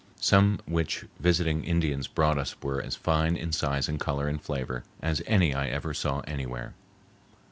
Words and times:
Some 0.19 0.61
which 0.65 1.05
visiting 1.19 1.63
Indians 1.63 2.07
brought 2.07 2.39
us 2.39 2.55
were 2.63 2.81
as 2.81 2.95
fine 2.95 3.35
in 3.37 3.51
size 3.51 3.87
and 3.87 3.99
color 3.99 4.27
and 4.27 4.41
flavor 4.41 4.83
as 4.99 5.21
any 5.27 5.53
I 5.53 5.67
ever 5.67 5.93
saw 5.93 6.21
anywhere. 6.21 6.73